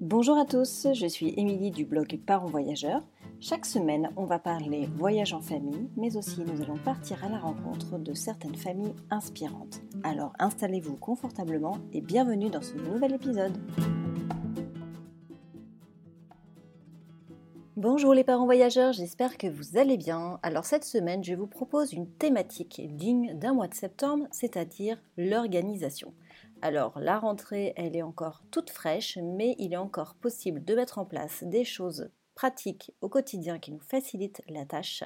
[0.00, 3.06] Bonjour à tous, je suis Émilie du blog Parents Voyageurs.
[3.38, 7.38] Chaque semaine, on va parler voyage en famille, mais aussi nous allons partir à la
[7.38, 9.82] rencontre de certaines familles inspirantes.
[10.02, 13.58] Alors installez-vous confortablement et bienvenue dans ce nouvel épisode.
[17.76, 20.40] Bonjour les parents voyageurs, j'espère que vous allez bien.
[20.42, 26.14] Alors cette semaine, je vous propose une thématique digne d'un mois de septembre, c'est-à-dire l'organisation.
[26.62, 30.98] Alors la rentrée, elle est encore toute fraîche, mais il est encore possible de mettre
[30.98, 35.02] en place des choses pratiques au quotidien qui nous facilitent la tâche.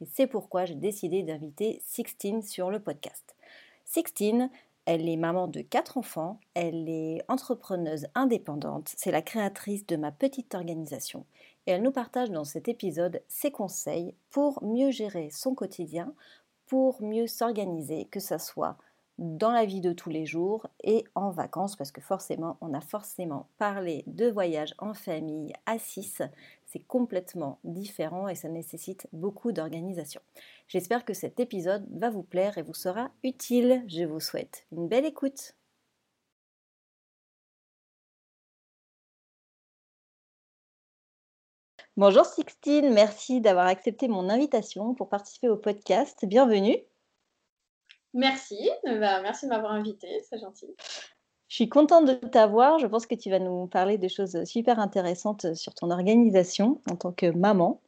[0.00, 3.36] Et c'est pourquoi j'ai décidé d'inviter Sixtine sur le podcast.
[3.84, 4.50] Sixtine,
[4.84, 10.12] elle est maman de quatre enfants, elle est entrepreneuse indépendante, c'est la créatrice de ma
[10.12, 11.24] petite organisation
[11.66, 16.14] et elle nous partage dans cet épisode ses conseils pour mieux gérer son quotidien,
[16.66, 18.78] pour mieux s'organiser, que ce soit
[19.18, 22.80] dans la vie de tous les jours et en vacances, parce que forcément, on a
[22.80, 26.22] forcément parlé de voyage en famille à 6.
[26.66, 30.20] C'est complètement différent et ça nécessite beaucoup d'organisation.
[30.68, 33.84] J'espère que cet épisode va vous plaire et vous sera utile.
[33.88, 35.54] Je vous souhaite une belle écoute.
[41.96, 46.24] Bonjour Sixtine, merci d'avoir accepté mon invitation pour participer au podcast.
[46.24, 46.76] Bienvenue.
[48.18, 50.66] Merci, euh, bah, merci de m'avoir invité, c'est gentil.
[51.46, 52.80] Je suis contente de t'avoir.
[52.80, 56.96] Je pense que tu vas nous parler de choses super intéressantes sur ton organisation en
[56.96, 57.80] tant que maman.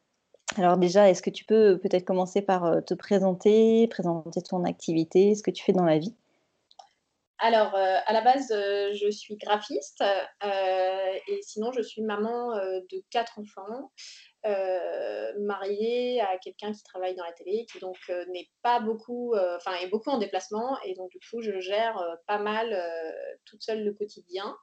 [0.57, 5.35] Alors déjà, est-ce que tu peux peut-être commencer par euh, te présenter, présenter ton activité,
[5.35, 6.15] ce que tu fais dans la vie?
[7.39, 10.05] Alors, euh, à la base, je suis graphiste
[10.45, 13.91] et sinon, je suis maman de quatre enfants.
[14.47, 19.35] Euh, mariée à quelqu'un qui travaille dans la télé, qui donc euh, n'est pas beaucoup,
[19.35, 22.75] euh, enfin est beaucoup en déplacement, et donc du coup je gère pas mal
[23.45, 24.57] toute seule le quotidien.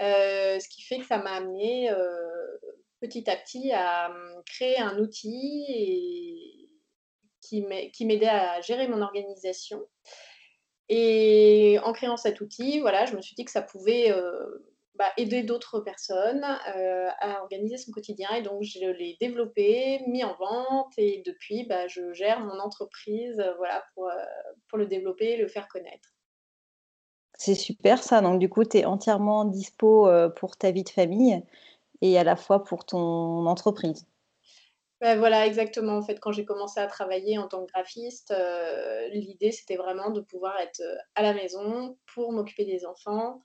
[0.00, 1.88] ce qui fait que ça m'a amené
[3.00, 6.68] petit à petit à hum, créer un outil
[7.42, 7.62] qui
[8.04, 9.86] m'aidait à gérer mon organisation.
[10.88, 14.12] Et en créant cet outil, voilà, je me suis dit que ça pouvait
[14.98, 16.44] bah, aider d'autres personnes
[16.76, 18.28] euh, à organiser son quotidien.
[18.34, 23.38] Et donc, je l'ai développé, mis en vente et depuis, bah, je gère mon entreprise
[23.40, 24.14] euh, voilà, pour, euh,
[24.68, 26.14] pour le développer et le faire connaître.
[27.38, 28.20] C'est super ça.
[28.20, 31.42] Donc, du coup, tu es entièrement dispo pour ta vie de famille
[32.00, 34.06] et à la fois pour ton entreprise.
[35.02, 35.98] Ben voilà, exactement.
[35.98, 38.34] En fait, quand j'ai commencé à travailler en tant que graphiste,
[39.12, 40.80] l'idée c'était vraiment de pouvoir être
[41.14, 43.42] à la maison pour m'occuper des enfants,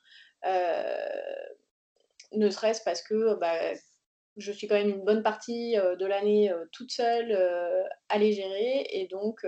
[2.33, 3.73] ne serait-ce parce que bah,
[4.37, 7.37] je suis quand même une bonne partie euh, de l'année euh, toute seule
[8.09, 8.87] à les gérer.
[8.91, 9.45] Et donc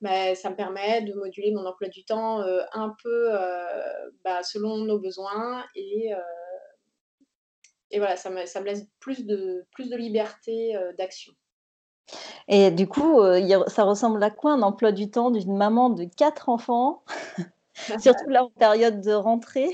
[0.00, 2.40] bah, ça me permet de moduler mon emploi du temps
[2.72, 3.30] un peu
[4.24, 5.64] bah, selon nos besoins.
[5.74, 6.10] Et,
[7.90, 11.32] et voilà, ça me, ça me, laisse plus de, plus de liberté d'action.
[12.48, 13.20] Et du coup,
[13.68, 17.04] ça ressemble à quoi un emploi du temps d'une maman de quatre enfants,
[18.00, 19.70] surtout là en période de rentrée?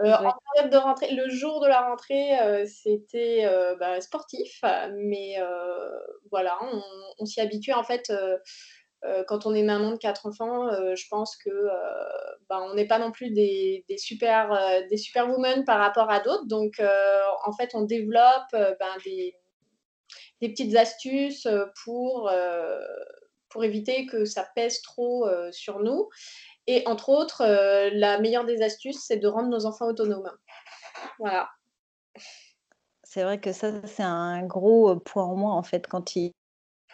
[0.00, 4.60] Euh, en période de rentrée, le jour de la rentrée, euh, c'était euh, bah, sportif,
[4.94, 5.36] mais
[6.30, 6.58] voilà,
[7.18, 7.72] on, s'y habitue.
[7.72, 8.12] En fait,
[9.26, 11.50] quand on est maman de quatre enfants, je pense que
[12.48, 16.46] bah, on n'est pas non plus des, super des superwomen par rapport à d'autres.
[16.46, 19.34] Donc, en fait, on développe ben, des,
[20.40, 21.48] des, petites astuces
[21.84, 22.30] pour
[23.48, 26.08] pour éviter que ça pèse trop sur nous.
[26.70, 30.30] Et entre autres, euh, la meilleure des astuces, c'est de rendre nos enfants autonomes.
[31.18, 31.48] Voilà.
[33.02, 36.34] C'est vrai que ça, c'est un gros euh, point en moins, en fait, quand ils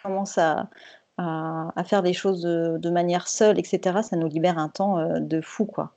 [0.01, 0.69] commencent à,
[1.17, 5.41] à, faire des choses de, manière seule, etc., ça nous libère un temps euh, de
[5.41, 5.91] fou, quoi.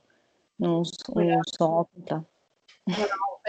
[0.59, 2.23] On, s'en rend compte là.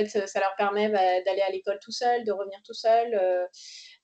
[0.06, 3.48] Fait, ça leur permet bah, d'aller à l'école tout seul, de revenir tout seul.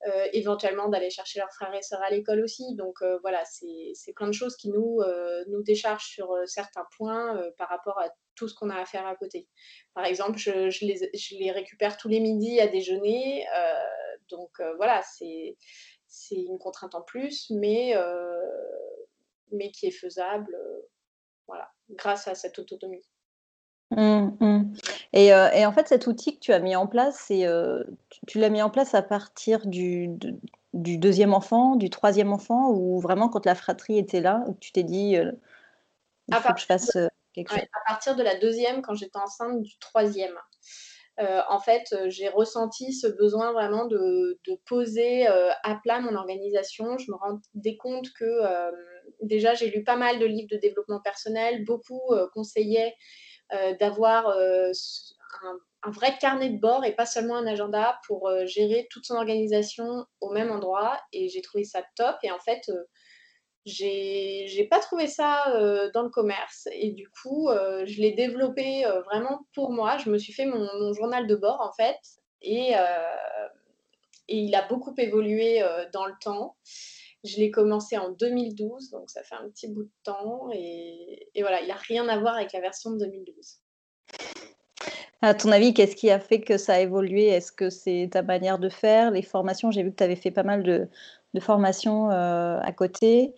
[0.05, 2.75] Euh, éventuellement d'aller chercher leurs frères et sœurs à l'école aussi.
[2.75, 7.43] Donc euh, voilà, c'est plein de choses qui nous, euh, nous déchargent sur certains points
[7.57, 9.49] par rapport à tout ce qu'on a à faire à côté.
[9.95, 13.47] Par exemple, je, je, les, je les, récupère tous les midis à déjeuner.
[14.29, 15.57] donc voilà, c'est
[16.31, 17.95] une contrainte en plus, mais,
[19.51, 20.57] mais qui est faisable
[21.47, 23.09] voilà, grâce à cette autonomie.
[23.91, 24.75] Mmh, mmh.
[25.13, 27.85] Et, euh, et, en fait, cet outil que tu as mis en place, c'est, euh,
[28.27, 30.09] tu, l'as mis en place à partir du,
[30.73, 34.73] du, deuxième enfant, du troisième enfant, ou vraiment quand la fratrie était là, où tu
[34.73, 35.31] t'es dit, euh,
[36.29, 36.99] il faut que je fasse
[37.33, 37.61] quelque chose?
[37.61, 40.35] À partir de la deuxième, quand j'étais enceinte du troisième.
[41.19, 46.99] en fait, j'ai ressenti ce besoin vraiment de, de poser à plat mon organisation.
[46.99, 48.27] Je me rendais compte que
[49.23, 53.26] déjà, j'ai lu pas mal de livres de développement personnel, beaucoup conseillaient euh,
[53.81, 54.71] d'avoir euh,
[55.83, 60.05] un, vrai carnet de bord et pas seulement un agenda pour gérer toute son organisation
[60.21, 61.01] au même endroit.
[61.13, 62.17] Et j'ai trouvé ça top.
[62.23, 62.71] Et en fait,
[63.65, 65.45] j'ai pas trouvé ça
[65.95, 66.67] dans le commerce.
[66.73, 69.97] Et du coup, je l'ai développé vraiment pour moi.
[69.99, 71.99] Je me suis fait mon, journal de bord, en fait.
[72.43, 72.73] Et,
[74.29, 75.63] et il a beaucoup évolué
[75.93, 76.57] dans le temps.
[77.27, 80.49] Je l'ai commencé en 2012, donc ça fait un petit bout de temps.
[80.53, 83.59] Et, voilà, il n'a rien à voir avec la version de 2012.
[85.23, 87.27] À ton avis, qu'est-ce qui a fait que ça a évolué?
[87.27, 89.71] Est-ce que c'est ta manière de faire, les formations?
[89.71, 90.89] J'ai vu que tu avais fait pas mal de,
[91.41, 93.35] formations euh, à côté.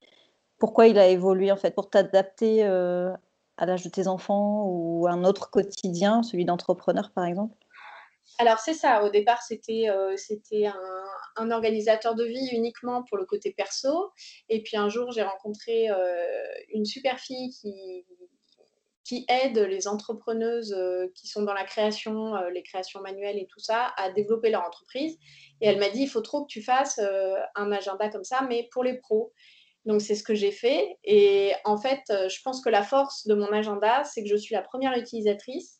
[0.58, 1.74] Pourquoi il a évolué en fait?
[1.74, 3.12] Pour t'adapter euh,
[3.56, 7.54] à l'âge de tes enfants ou à un autre quotidien, celui d'entrepreneur par exemple?
[8.38, 10.14] Alors c'est ça, au départ c'était euh,
[10.66, 10.97] un,
[11.50, 14.10] organisateur de vie uniquement pour le côté perso.
[14.48, 16.24] Et puis un jour j'ai rencontré euh,
[16.72, 18.04] une super fille qui,
[19.04, 23.60] qui aide les entrepreneuses euh, qui sont dans la création, les créations manuelles et tout
[23.60, 25.18] ça, à développer leur entreprise.
[25.60, 27.00] Et elle m'a dit, il faut trop que tu fasses
[27.54, 29.32] un agenda comme ça, mais pour les pros.
[29.86, 30.98] Donc c'est ce que j'ai fait.
[31.04, 34.54] Et en fait, je pense que la force de mon agenda, c'est que je suis
[34.54, 35.77] la première utilisatrice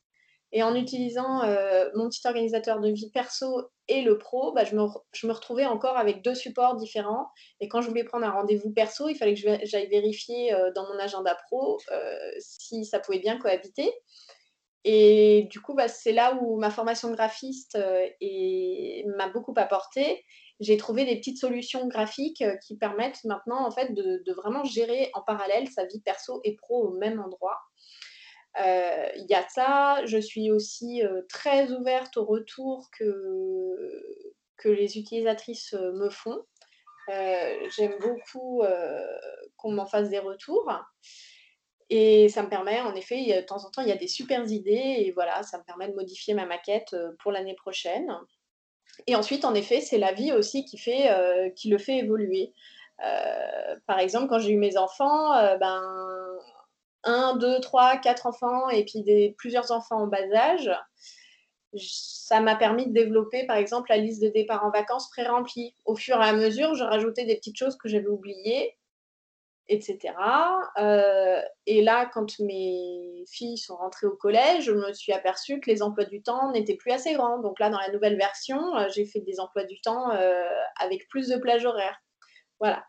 [0.53, 4.75] et en utilisant euh, mon petit organisateur de vie perso et le pro, bah, je,
[4.75, 7.29] me, retrouvais encore avec deux supports différents.
[7.61, 10.85] Et quand je voulais prendre un rendez-vous perso, il fallait que j'aille vérifier euh, dans
[10.85, 13.93] mon agenda pro euh, si ça pouvait bien cohabiter.
[14.85, 17.77] Et du coup, bah, c'est là où ma formation graphiste
[19.07, 20.25] m'a beaucoup apporté.
[20.61, 25.21] J'ai trouvé des petites solutions graphiques qui permettent maintenant en fait, de vraiment gérer en
[25.21, 27.59] parallèle sa vie perso et pro au même endroit.
[28.61, 30.05] Euh, il y a ça.
[30.07, 33.15] Je suis aussi euh, très ouverte au retour que,
[34.57, 36.43] que les utilisatrices euh, me font.
[37.77, 38.63] J'aime beaucoup
[39.57, 40.71] qu'on m'en fasse des retours.
[41.89, 44.47] Et ça me permet, en effet, de temps en temps, il y a des super
[44.47, 44.97] idées.
[44.99, 48.13] Et voilà, ça me permet de modifier ma maquette pour l'année prochaine.
[49.07, 51.11] Et ensuite, en effet, c'est la vie aussi qui, fait,
[51.57, 52.53] qui le fait évoluer.
[53.87, 56.39] par exemple, quand j'ai eu mes enfants, ben,
[57.09, 59.05] un, deux, trois, quatre enfants et puis
[59.37, 60.71] plusieurs enfants en bas âge,
[61.77, 65.75] ça m'a permis de développer, par exemple, la liste de départ en vacances pré-remplie.
[65.85, 68.77] Au fur et à mesure, je rajoutais des petites choses que j'avais oubliées,
[69.69, 70.15] etc.
[70.79, 75.71] Euh, et là, quand mes filles sont rentrées au collège, je me suis aperçue que
[75.71, 77.39] les emplois du temps n'étaient plus assez grands.
[77.39, 80.45] Donc là, dans la nouvelle version, euh, j'ai fait des emplois du temps euh,
[80.81, 82.01] avec plus de plage horaire.
[82.61, 82.85] Voilà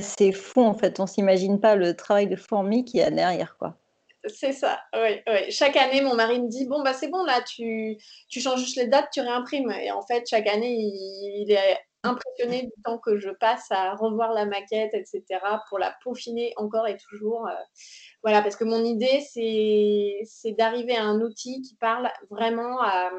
[0.00, 3.56] c'est fou en fait, on s'imagine pas le travail de fourmi qu'il y a derrière
[3.58, 3.76] quoi.
[4.26, 5.50] C'est ça, oui, oui.
[5.50, 7.98] Chaque année, mon mari me dit, bon, bah c'est bon, là, tu,
[8.28, 9.70] tu changes juste les dates, tu réimprimes.
[9.70, 14.32] Et en fait, chaque année, il, est impressionné du temps que je passe à revoir
[14.32, 15.22] la maquette, etc.,
[15.68, 17.46] pour la peaufiner encore et toujours.
[17.46, 17.52] Euh,
[18.22, 23.10] voilà, parce que mon idée, c'est d'arriver à un outil qui parle vraiment à,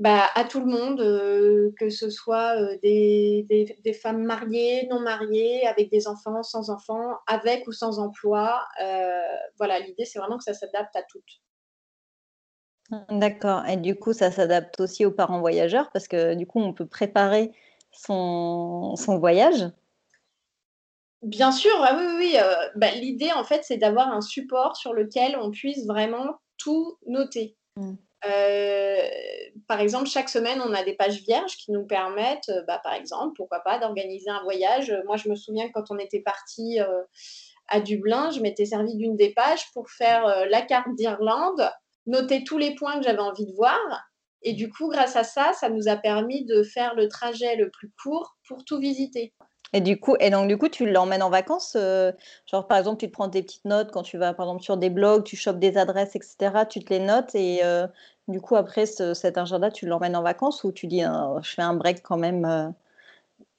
[0.00, 3.46] bah, à tout le monde, euh, que ce soit euh, des,
[3.84, 8.64] des, femmes mariées, non mariées, avec des enfants, sans enfants, avec ou sans emploi.
[8.82, 9.20] Euh,
[9.58, 11.42] voilà, l'idée, c'est vraiment que ça s'adapte à toutes.
[13.10, 13.66] D'accord.
[13.66, 16.86] Et du coup, ça s'adapte aussi aux parents voyageurs parce que du coup, on peut
[16.86, 17.52] préparer
[17.92, 19.70] son, son voyage?
[21.20, 22.36] Bien sûr, ah oui, oui.
[22.74, 27.54] Bah, l'idée, en fait, c'est d'avoir un support sur lequel on puisse vraiment tout noter.
[27.76, 27.96] Mmh.
[28.26, 29.08] Euh,
[29.66, 32.94] par exemple, chaque semaine, on a des pages vierges qui nous permettent, euh, bah, par
[32.94, 34.94] exemple, pourquoi pas, d'organiser un voyage.
[35.06, 37.02] Moi, je me souviens que quand on était parti euh,
[37.68, 41.70] à Dublin, je m'étais servi d'une des pages pour faire la carte d'Irlande,
[42.06, 43.78] noter tous les points que j'avais envie de voir.
[44.42, 47.70] Et du coup, grâce à ça, ça nous a permis de faire le trajet le
[47.70, 49.32] plus court pour tout visiter.
[49.72, 51.76] Et du coup, et donc du coup, tu l'emmènes en vacances,
[52.46, 54.76] genre par exemple, tu te prends des petites notes quand tu vas par exemple sur
[54.76, 56.66] des blogs, tu chopes des adresses, etc.
[56.66, 57.60] Tu te les notes et
[58.26, 61.62] du coup après cet agenda, tu l'emmènes en vacances ou tu dis «Ah, je fais
[61.62, 62.74] un break quand même,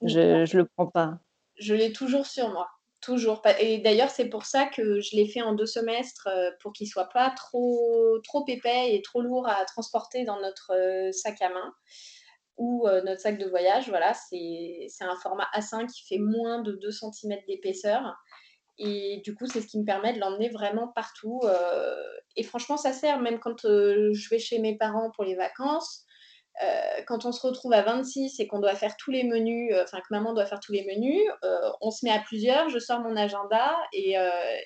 [0.02, 1.18] je je le prends pas?
[1.58, 2.68] Je l'ai toujours sur moi,
[3.02, 3.42] toujours.
[3.60, 6.28] Et d'ailleurs, c'est pour ça que je l'ai fait en deux semestres
[6.60, 10.74] pour qu'il soit pas trop trop épais et trop lourd à transporter dans notre
[11.14, 11.74] sac à main
[12.62, 13.90] ou euh, notre sac de voyage.
[13.90, 18.16] Voilà, c'est un format A5 qui fait moins de 2 cm d'épaisseur.
[18.78, 21.42] Et du coup, c'est ce qui me permet de l'emmener vraiment partout.
[21.44, 21.96] Euh,
[22.36, 26.06] et franchement, ça sert, même quand euh, je vais chez mes parents pour les vacances.
[26.62, 29.84] Euh, quand on se retrouve à 26 et qu'on doit faire tous les menus, euh,
[29.84, 32.78] enfin que maman doit faire tous les menus, euh, on se met à plusieurs, je
[32.78, 34.16] sors mon agenda et,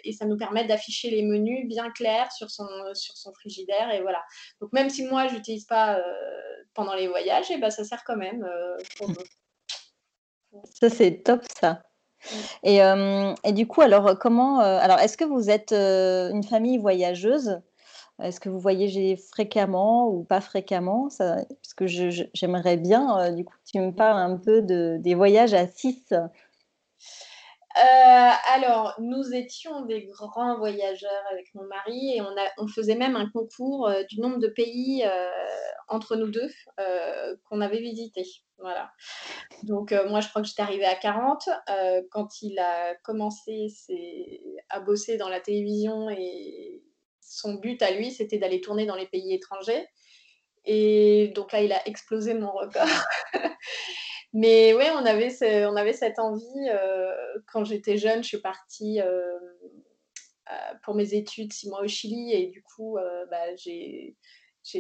[0.04, 4.02] et ça nous permet d'afficher les menus bien clairs sur son, sur son frigidaire et
[4.02, 4.24] voilà.
[4.62, 6.02] Donc même si moi je n'utilise pas
[6.74, 8.46] pendant les voyages, et eh ben, ça sert quand même
[8.98, 9.10] pour
[10.74, 11.84] Ça c'est top ça.
[12.64, 12.80] Et,
[13.44, 17.62] et, du coup, alors comment, alors est-ce que vous êtes une famille voyageuse?
[18.22, 21.10] Est-ce que vous voyagez fréquemment ou pas fréquemment?
[21.10, 25.16] Ça parce que j'aimerais bien, heu, du coup, tu me parles un peu de des
[25.16, 26.14] voyages à 6.
[27.78, 32.22] Heu, alors, nous étions des grands voyageurs avec mon mari et
[32.58, 35.04] on faisait même un concours, heu, du nombre de pays,
[35.90, 38.26] entre nous 2, heu, qu'on avait visités.
[38.60, 38.92] Voilà.
[39.64, 41.50] Donc, moi, je crois que j'étais arrivée à 40.
[41.70, 43.68] Heu, quand il a commencé
[44.70, 46.84] à bosser dans la télévision et
[47.26, 49.88] son but à lui, c'était d'aller tourner dans les pays étrangers
[50.66, 52.88] et donc là, il a explosé mon record.
[54.34, 55.32] Mais ouais, on avait
[55.68, 59.08] on avait cette envie, heu, quand j'étais jeune, je suis partie, hem,
[60.52, 64.16] heu, pour mes études 6 mois au Chili et du coup, heu, bah, j'ai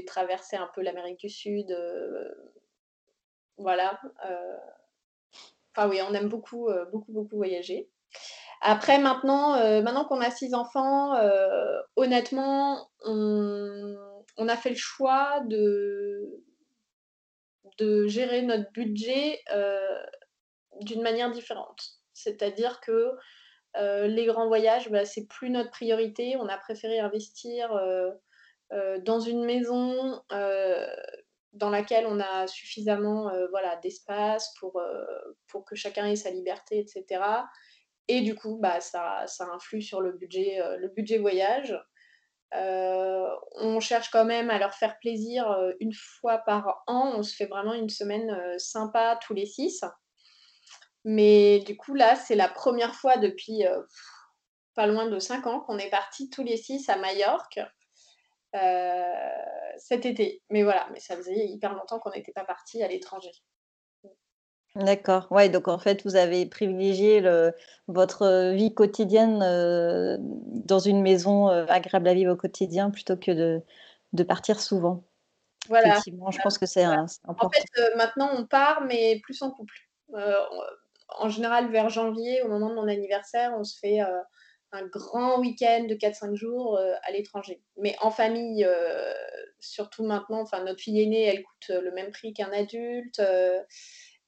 [0.05, 1.67] traversé un peu l'Amérique du Sud,
[3.57, 3.99] voilà,
[5.75, 7.89] enfin oui, on aime beaucoup, beaucoup, beaucoup voyager.
[8.67, 15.39] Après maintenant, heu, maintenant qu'on a 6 enfants, heu, honnêtement, on a fait le choix
[15.41, 16.43] de
[18.07, 19.77] gérer notre budget, heu,
[20.81, 21.81] d'une manière différente.
[22.13, 23.11] C'est-à-dire que,
[24.07, 26.37] les grands voyages, bah, c'est plus notre priorité.
[26.37, 27.69] On a préféré investir,
[28.71, 30.21] dans une maison,
[31.53, 34.81] dans laquelle on a suffisamment, voilà, d'espace pour,
[35.47, 37.47] pour que chacun ait sa liberté et cetera
[38.07, 41.77] et du coup, bah, ça ça influe sur le budget, heu, le budget voyage.
[42.55, 47.13] Heu, on cherche quand même à leur faire plaisir, heu, 1 fois par an.
[47.17, 49.83] On se fait vraiment une semaine, sympa tous les 6.
[51.03, 53.63] Mais du coup, là, c'est la première fois depuis,
[54.75, 57.59] pas loin de 5 ans qu'on est partis tous les 6 à Majorque,
[59.77, 60.43] cet été.
[60.49, 63.31] Mais voilà, mais ça faisait hyper longtemps qu'on n'était pas partis à l'étranger.
[64.75, 67.53] D'accord, ouais, donc en fait, vous avez privilégié le
[67.87, 73.15] votre, heu, vie quotidienne, heu, dans une maison, heu, agréable à vivre au quotidien plutôt
[73.15, 73.61] que de
[74.11, 75.05] de partir souvent.
[75.67, 76.97] Voilà, Effectivement, je pense que c'est voilà.
[77.07, 77.67] c'est En fait, important.
[77.97, 79.75] maintenant on part, mais plus en couple.
[81.19, 83.99] En général vers janvier, au moment de mon anniversaire, on se fait,
[84.71, 87.61] un grand week-end de 4-5 jours, à l'étranger.
[87.77, 88.67] Mais en famille,
[89.59, 93.21] surtout maintenant, enfin notre fille aînée, elle coûte, le même prix qu'un adulte,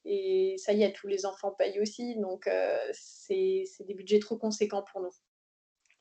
[0.04, 4.36] et ça y est, tous les enfants payent aussi, donc heu, c'est des budgets trop
[4.38, 5.10] conséquents pour nous.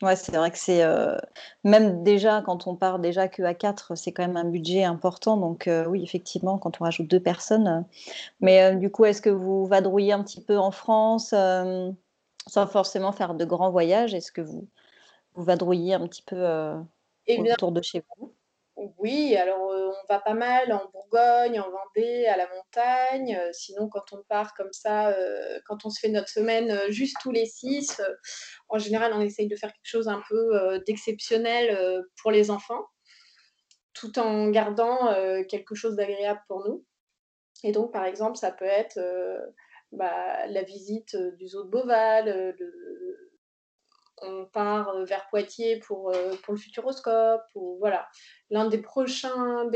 [0.03, 1.17] Ouais, c'est vrai que c'est, heu,
[1.63, 5.67] même déjà quand on part déjà qu'à 4, c'est quand même un budget important donc
[5.67, 7.83] heu, oui, effectivement, quand on rajoute 2 personnes,
[8.41, 11.33] mais du coup, est-ce que vous vadrouillez un petit peu en France,
[12.47, 14.13] sans forcément faire de grands voyages?
[14.13, 14.67] Est-ce que vous
[15.35, 16.37] vous vadrouillez un petit peu,
[17.25, 18.35] Eh autour de chez vous?
[18.77, 23.49] Oui, alors, heu, on va pas mal en Bourgogne, en Vendée, à la montagne, heu,
[23.51, 27.31] sinon quand on part comme ça, heu, quand on se fait notre semaine, juste tous
[27.31, 28.15] les 6, heu,
[28.69, 32.85] en général, on essaye de faire quelque chose un peu, d'exceptionnel, pour les enfants,
[33.93, 35.13] tout en gardant,
[35.49, 36.85] quelque chose d'agréable pour nous.
[37.63, 38.99] Et donc par exemple, ça peut être,
[39.93, 43.26] bah, la visite, du zoo de Beauval, le
[44.21, 48.07] on part, heu, vers Poitiers pour, heu, pour le Futuroscope ou voilà.
[48.49, 49.69] L'une des prochaines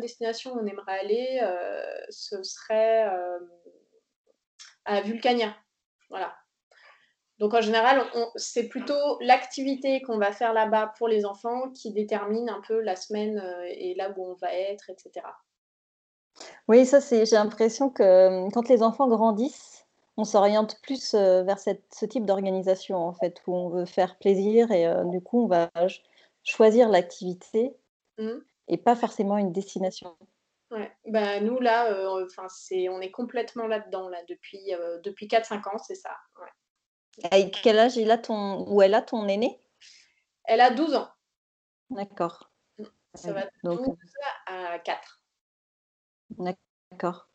[0.00, 3.08] destinations où on aimerait aller, heu, ce serait,
[4.84, 5.54] à Vulcania.
[6.10, 6.34] Voilà.
[7.38, 8.04] Donc en général,
[8.36, 12.94] c'est plutôt l'activité qu'on va faire là-bas pour les enfants qui détermine un peu la
[12.94, 15.36] semaine, et là où on va être et cetera.
[16.68, 19.73] Oui, ça c'est j'ai l'impression que, quand les enfants grandissent,
[20.16, 24.18] on s'oriente plus, heu, vers cette ce type d'organisation, en fait, où on veut faire
[24.18, 26.02] plaisir et heu, du coup, on va ch
[26.44, 27.76] choisir l'activité
[28.18, 28.44] Mmh.
[28.68, 30.16] et pas forcément une destination.
[30.70, 30.92] Ouais.
[31.06, 35.78] Bah, nous là, enfin c'est on est complètement là-dedans là depuis, heu, depuis 4-5 ans,
[35.78, 36.48] c'est ça, ouais.
[37.32, 39.60] Et quel âge il a ton ou elle a ton aîné?
[40.44, 41.10] Elle a 12 ans.
[41.90, 42.52] D'accord.
[42.78, 42.84] Mmh.
[43.14, 44.12] Ça va de donc 12
[44.46, 45.20] à 4.
[46.30, 47.28] D'accord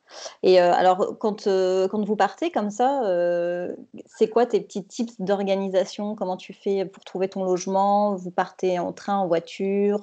[0.44, 3.76] et heu, alors quand, heu, quand vous partez comme ça, heu,
[4.06, 6.16] c'est quoi tes petits tips d'organisation?
[6.16, 8.16] Comment tu fais pour trouver ton logement?
[8.16, 10.02] Vous partez en train, en voiture,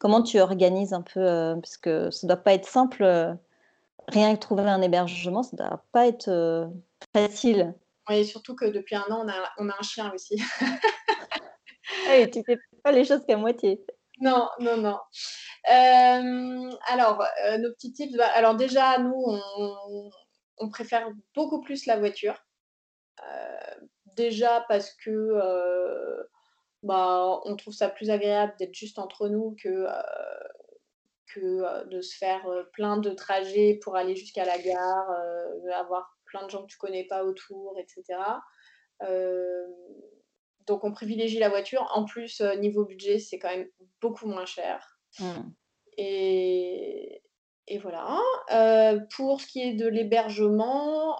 [0.00, 3.04] comment tu organises un peu, parce que ça doit pas être simple,
[4.08, 6.68] rien que trouver un hébergement, ça doit pas être,
[7.14, 7.74] facile.
[8.10, 10.42] Oui, surtout que depuis 1 an, on a on a un chien aussi.
[12.08, 13.80] Ah tu fais pas les choses qu'à moitié.
[14.20, 14.98] Non, non, non.
[15.66, 19.24] Hem, alors, heu, nos petits tips, bah, alors déjà, nous,
[20.58, 22.36] on préfère beaucoup plus la voiture.
[23.22, 25.10] Heu, déjà parce que,
[26.82, 29.86] bah, on trouve ça plus agréable d'être juste entre nous que,
[31.34, 35.10] que, de se faire, plein de trajets pour aller jusqu'à la gare,
[35.74, 38.42] avoir plein de gens que tu connais pas autour et cetera.
[40.66, 41.90] Donc on privilégie la voiture.
[41.94, 43.68] En plus, niveau budget, c'est quand même
[44.00, 44.98] beaucoup moins cher.
[45.20, 45.24] Mmh.
[45.96, 47.22] Et,
[47.68, 48.18] et voilà.
[49.16, 51.18] pour ce qui est de l'hébergement,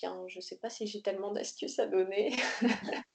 [0.00, 2.36] bien, je ne sais pas si j'ai tellement d'astuces à donner.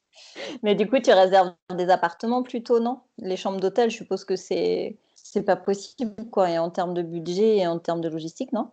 [0.64, 3.02] Mais du coup, tu réserves des appartements plutôt, non?
[3.18, 7.04] Les chambres d'hôtel, je suppose que c'est c'est pas possible, quoi, et en termes de
[7.04, 8.72] budget et en termes de logistique, non?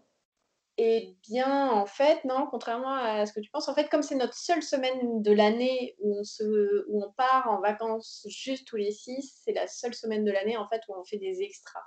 [0.81, 4.15] Eh bien, en fait, non, contrairement à ce que tu penses, en fait, comme c'est
[4.15, 8.77] notre seule semaine de l'année où on se où on part en vacances juste tous
[8.77, 11.83] les six, c'est la seule semaine de l'année, en fait, où on fait des extras.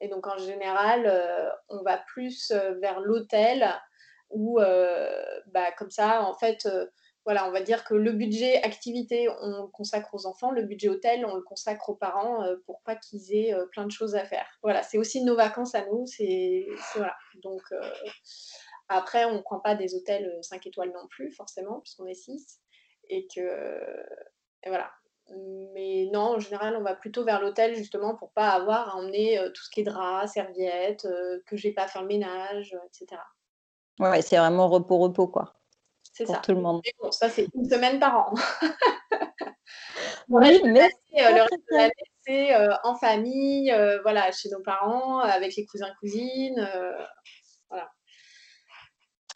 [0.00, 3.72] Et donc, en général, euh, on va plus euh, vers l'hôtel
[4.30, 6.66] où, euh, bah, comme ça, en fait,
[7.24, 10.88] voilà, on va dire que le budget activité, on le consacre aux enfants, le budget
[10.88, 14.14] hôtel, on le consacre aux parents euh, pour pas qu'ils aient euh, plein de choses
[14.14, 14.46] à faire.
[14.62, 17.16] Voilà, c'est aussi nos vacances à nous, c'est voilà.
[17.42, 17.80] Donc euh,
[18.88, 22.60] après, on ne prend pas des hôtels 5 étoiles non plus, forcément, puisqu'on est 6.
[23.08, 23.40] Et que
[24.66, 24.90] voilà.
[25.74, 29.38] Mais non, en général, on va plutôt vers l'hôtel justement pour pas avoir à emmener
[29.54, 31.08] tout ce qui est drap, serviettes,
[31.46, 33.20] que j'ai pas à faire le ménage, etc.
[33.98, 35.54] Ouais, c'est vraiment repos-repos, quoi.
[36.14, 36.36] C'est ça.
[36.36, 36.80] tout le monde.
[37.10, 38.34] ça, c'est une semaine par an.
[40.28, 41.92] oui, mais euh, le reste de l'année,
[42.24, 46.68] c'est euh, en famille, euh, voilà, chez nos parents, avec les cousins, cousines.
[47.68, 47.90] voilà.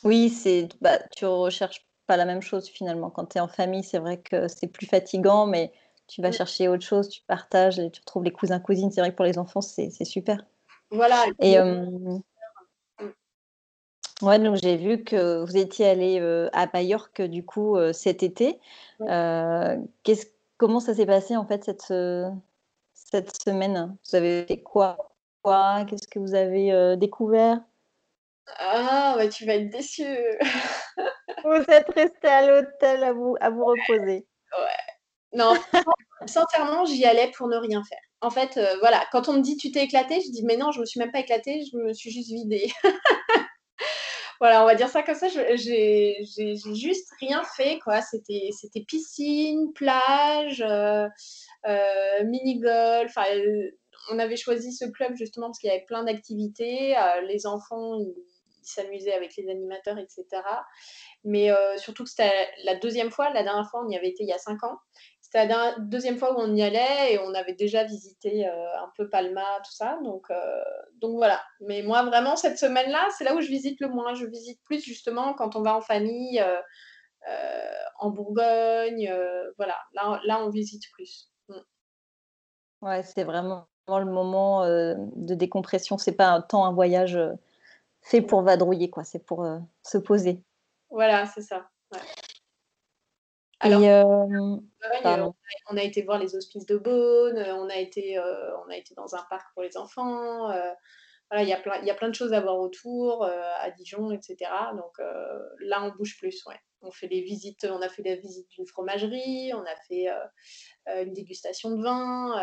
[0.05, 3.11] Oui, c'est, bah, tu recherches pas la même chose finalement.
[3.11, 5.73] Quand tu es en famille, c'est vrai que c'est plus fatigant, mais
[6.07, 8.93] tu vas chercher autre chose, tu partages, tu retrouves les cousins, cousines.
[8.93, 10.39] C'est vrai que pour les enfants, c'est super.
[10.93, 11.25] Voilà.
[11.41, 11.59] Et,
[14.21, 18.59] Ouais, donc j'ai vu que vous étiez allé à Majorque du coup cet été.
[18.99, 21.93] qu'est-ce, comment ça s'est passé en fait cette,
[22.95, 23.97] cette semaine?
[24.09, 25.85] Vous avez fait quoi, quoi?
[25.89, 27.61] Qu'est-ce que vous avez découvert?
[28.59, 30.03] Ah, bah, tu vas être déçu.
[31.45, 34.27] vous êtes resté à l'hôtel à vous, à vous reposer.
[34.59, 34.95] Ouais.
[35.33, 35.55] Non,
[36.27, 38.01] sincèrement, j'y allais pour ne rien faire.
[38.21, 40.81] En fait, voilà, quand on me dit tu t'es éclaté, je dis mais non, je
[40.81, 42.73] me suis même pas éclatée, je me suis juste vidée.
[44.41, 45.29] voilà, on va dire ça comme ça.
[45.29, 46.25] J'ai
[46.75, 48.01] juste rien fait, quoi.
[48.03, 51.09] C'était piscine, plage, euh,
[51.67, 53.13] euh, mini-golf.
[54.11, 56.97] on avait choisi ce club justement parce qu'il y avait plein d'activités.
[56.97, 58.15] Euh, les enfants, ils
[58.63, 60.25] s'amusaient avec les animateurs, etc.
[61.25, 63.31] Mais surtout que c'était la deuxième fois.
[63.31, 64.79] La dernière fois, on y avait été il y a cinq ans.
[65.31, 68.91] C'était la deuxième fois où on y allait et on avait déjà visité euh, un
[68.97, 69.99] peu Palma, tout ça.
[70.03, 70.63] Donc, euh,
[71.03, 71.43] donc voilà.
[71.61, 74.15] Mais moi, vraiment, cette semaine-là, c'est là où je visite le moins.
[74.15, 76.61] Je visite plus justement quand on va en famille, euh,
[77.99, 79.13] en Bourgogne.
[79.59, 81.31] voilà, là, là, on visite plus.
[81.49, 81.61] Mm.
[82.81, 85.99] Ouais, c'est vraiment le moment de décompression.
[85.99, 87.19] C'est pas un temps un voyage
[88.01, 89.05] fait pour vadrouiller, quoi.
[89.05, 89.47] C'est pour
[89.83, 90.43] se poser.
[90.89, 91.69] Voilà, c'est ça.
[93.61, 93.83] Alors,
[95.71, 99.15] on a été voir les hospices de Beaune, on a été, on a été dans
[99.15, 100.49] un parc pour les enfants.
[101.31, 103.71] voilà, il y a plein, il y a plein de choses à voir autour, à
[103.73, 104.51] Dijon, etc.
[104.77, 104.99] Donc
[105.61, 106.59] là, on bouge plus, ouais.
[106.81, 110.07] On fait des visites, on a fait la visite d'une fromagerie, on a fait
[110.87, 112.41] une dégustation de vin.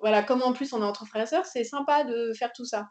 [0.00, 2.64] voilà, comme en plus on est entre frères et sœurs, c'est sympa de faire tout
[2.64, 2.86] ça.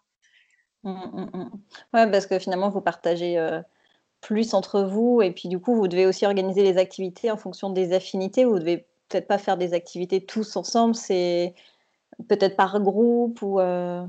[0.83, 1.51] Mmh, mmh, mmh.
[1.93, 3.37] Ouais, parce que finalement, vous partagez
[4.21, 5.21] plus entre vous.
[5.21, 8.45] Et puis du coup, vous devez aussi organiser les activités en fonction des affinités.
[8.45, 11.55] Vous devez peut-être pas faire des activités tous ensemble, c'est
[12.27, 14.05] peut-être par groupe ou euh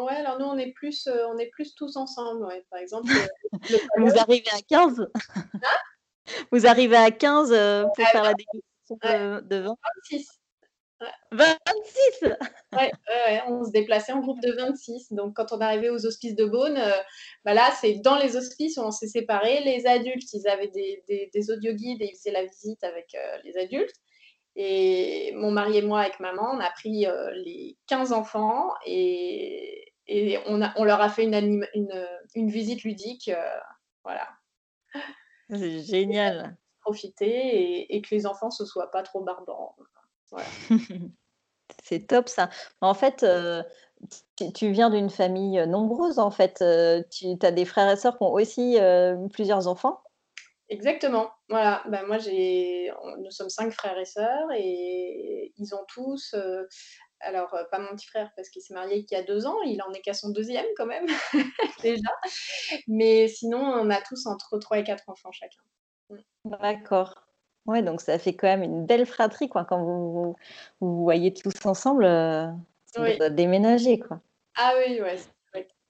[0.00, 2.64] Ouais, alors nous on est plus, euh, on est plus tous ensemble, ouais.
[2.70, 3.52] Par exemple, euh,
[3.98, 6.38] vous arrivez à 15 hein?
[6.50, 7.50] Vous arrivez à 15
[7.94, 8.98] pour faire la dégustation
[9.42, 9.76] de, vin?
[10.10, 10.35] 26
[12.72, 15.12] ouais, on se déplaçait en groupe de 26.
[15.12, 16.92] Donc, quand on arrivait aux hospices de Beaune, euh,
[17.44, 19.60] bah là, c'est dans les hospices où on s'est séparés.
[19.64, 23.38] Les adultes, ils avaient des, des, des audioguides et ils faisaient la visite avec euh,
[23.44, 23.96] les adultes.
[24.54, 29.92] Et mon mari et moi, avec maman, on a pris euh, les 15 enfants et,
[30.06, 33.30] et on, a, on, leur a fait une, une, une visite ludique.
[34.02, 34.28] voilà.
[35.50, 36.56] C'est génial.
[36.80, 39.76] Profiter et, et, que les enfants ne se soient pas trop barbants.
[41.82, 42.50] C'est top ça.
[42.80, 43.62] En fait, euh,
[44.54, 48.16] tu viens d'une famille, euh, nombreuse en fait, euh, tu as des frères et sœurs
[48.16, 48.78] qui ont aussi,
[49.32, 50.00] plusieurs enfants?
[50.68, 51.84] Exactement, voilà.
[51.88, 56.34] Ben, moi j'ai nous sommes cinq frères et sœurs et ils ont tous,
[57.20, 59.80] alors, pas mon petit frère parce qu'il s'est marié qu'il y a deux ans, il
[59.82, 61.06] en est qu'à son deuxième quand même
[61.82, 62.10] déjà,
[62.88, 65.60] mais sinon on a tous entre trois et quatre enfants chacun.
[66.44, 67.25] D'accord.
[67.66, 69.64] Ouais, donc ça fait quand même une belle fratrie, quoi.
[69.64, 70.36] Quand vous
[70.80, 72.46] vous, voyez tous ensemble, euh,
[72.86, 74.20] ça déménager, quoi.
[74.54, 75.16] Ah oui, ouais,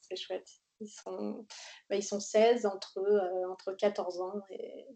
[0.00, 0.48] c'est chouette.
[0.80, 1.46] Ils sont,
[1.88, 4.86] bah, ils sont 16 entre, euh, entre 14 ans et,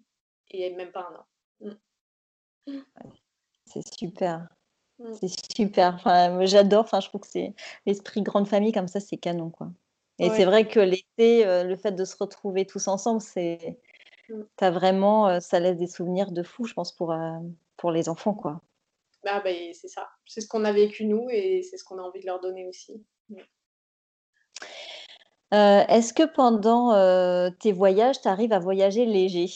[0.50, 1.76] et même pas un an.
[2.66, 2.80] Mmh.
[3.66, 4.48] C'est super.
[4.98, 5.12] Mmh.
[5.14, 5.94] C'est super.
[5.94, 6.84] Enfin, j'adore.
[6.84, 7.54] Enfin, je trouve que c'est
[7.86, 9.70] l'esprit grande famille comme ça, c'est canon, quoi.
[10.18, 13.78] Et c'est vrai que l'été, le fait de se retrouver tous ensemble, c'est
[14.56, 17.14] Tu vraiment, ça laisse des souvenirs de fou, je pense, pour,
[17.76, 18.60] pour les enfants, quoi.
[19.26, 20.08] Ah beh, c'est ça.
[20.26, 22.66] C'est ce qu'on a vécu nous et c'est ce qu'on a envie de leur donner
[22.66, 23.04] aussi.
[23.28, 23.36] Mmh.
[25.52, 29.48] est-ce que pendant, tes voyages, tu arrives à voyager léger?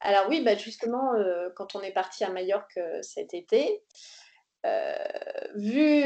[0.00, 1.12] Alors oui, bah, justement,
[1.56, 3.82] quand on est parti à Majorque, cet été,
[5.54, 6.04] vu,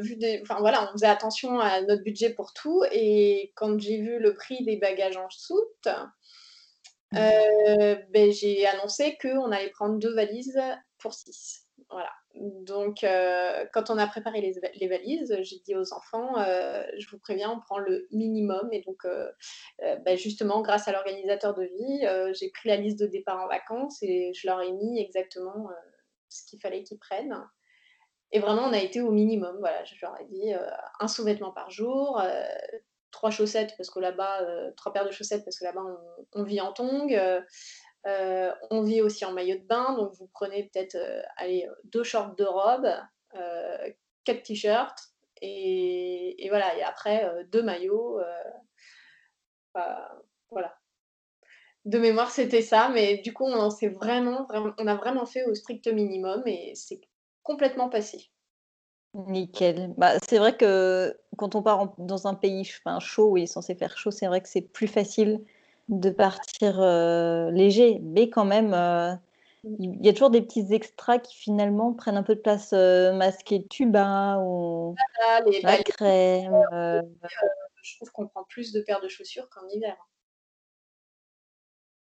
[0.00, 4.00] vu des enfin voilà, on faisait attention à notre budget pour tout et quand j'ai
[4.00, 5.88] vu le prix des bagages en soute,
[7.16, 10.60] heu, beh, j'ai annoncé qu'on allait prendre 2 valises
[10.98, 11.66] pour 6.
[11.90, 12.10] Voilà.
[12.34, 17.18] Donc, heu, quand on a préparé les valises, j'ai dit aux enfants, heu: «Je vous
[17.18, 19.04] préviens, on prend le minimum» et donc,
[20.04, 24.02] bah, justement, grâce à l'organisateur de vie, j'ai pris la liste de départ en vacances
[24.02, 25.68] et je leur ai mis exactement,
[26.28, 27.36] ce qu'il fallait qu'ils prennent
[28.32, 29.56] et vraiment, on a été au minimum.
[29.60, 30.52] Voilà, je leur ai dit,
[31.00, 32.20] 1 sous-vêtement par jour,
[33.10, 35.82] 3 chaussettes parce que là-bas, heu, 3 paires de chaussettes parce que là-bas
[36.34, 37.42] on vit en tongs, heu
[38.06, 40.96] Heu, on vit aussi en maillot de bain, donc vous prenez peut-être,
[41.36, 42.88] allez, 2 shorts, 2 robes,
[44.24, 44.98] 4 t-shirts
[45.42, 48.20] et et voilà et après, heu, 2 maillots,
[50.50, 50.76] voilà.
[51.86, 55.44] De mémoire, c'était ça, mais du coup, on s'est vraiment, vraiment on a vraiment fait
[55.44, 57.00] au strict minimum et c'est
[57.42, 58.30] complètement passé.
[59.26, 59.94] Nickel.
[59.96, 63.44] Bah, c'est vrai que quand on part en dans un pays enfin chaud où il
[63.44, 65.44] est censé faire chaud, c'est vrai que c'est plus facile
[65.88, 69.12] de partir, heu, léger, mais quand même, heu,
[69.64, 69.76] Mmh.
[69.78, 73.12] il y a toujours des petits extras qui finalement prennent un peu de place, heu,
[73.14, 77.02] masquer le tuba ou Voilà, les la bah, crème, heu,
[77.82, 79.96] je trouve qu'on prend plus de paires de chaussures qu'en hiver.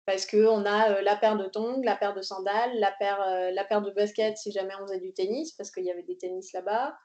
[0.07, 3.51] Parce qu'on a, heu, la paire de tongs, la paire de sandales, la paire, heu,
[3.53, 6.17] la paire de baskets si jamais on faisait du tennis, parce qu'il y avait des
[6.17, 6.97] tennis là-bas.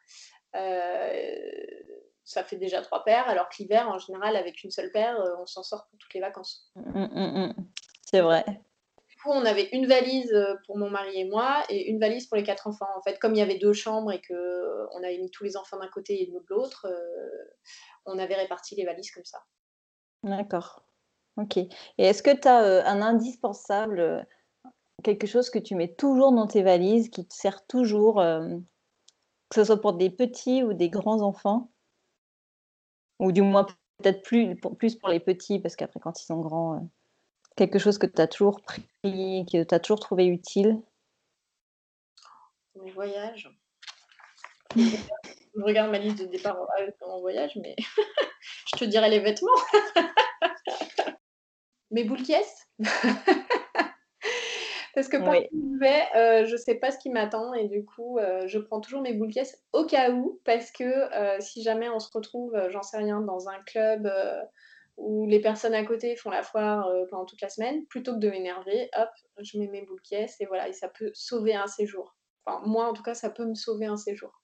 [0.57, 1.85] Heu,
[2.25, 5.47] ça fait déjà 3 paires, alors que l'hiver, en général, avec une seule paire, on
[5.47, 6.73] s'en sort pour toutes les vacances.
[6.77, 7.55] mmh, mmh mh.
[8.11, 8.45] C'est vrai.
[9.09, 10.35] Du coup, on avait une valise,
[10.67, 12.89] pour mon mari et moi et une valise pour les 4 enfants.
[12.97, 15.79] En fait, comme il y avait 2 chambres et qu'on avait mis tous les enfants
[15.79, 16.87] d'un côté et nous de l'autre,
[18.07, 19.41] on avait réparti les valises comme ça.
[20.25, 20.83] D'accord.
[21.37, 24.27] OK et est-ce que tu as, un indispensable,
[25.03, 29.65] quelque chose que tu mets toujours dans tes valises, qui te sert toujours, que ce
[29.65, 31.71] soit pour des petits ou des grands enfants?
[33.19, 33.67] Ou du moins
[33.99, 34.57] peut-être plus
[34.97, 36.89] pour les petits parce qu'après quand ils sont grands,
[37.57, 40.81] quelque chose que tu as toujours pris, que tu as toujours trouvé utile?
[42.83, 43.51] Les voyages,
[44.77, 46.67] je regarde ma liste de départ en
[47.11, 47.77] en voyage, mais
[48.73, 49.51] je te dirais les vêtements.
[51.93, 52.67] Mes boules caisses
[54.95, 55.49] Parce que partout Oui.
[55.53, 58.59] où je vais, heu, je sais pas ce qui m'attend et du coup, heu, je
[58.59, 60.85] prends toujours mes boules caisses au cas où, parce que,
[61.37, 64.11] heu, si jamais on se retrouve, j'en sais rien, dans un club,
[64.97, 68.31] où les personnes à côté font la foire, pendant toute la semaine, plutôt que de
[68.31, 72.17] m'énerver, hop, je mets mes boules caisses et voilà et ça peut sauver un séjour.
[72.45, 74.43] Enfin, moi, en tout cas, ça peut me sauver un séjour.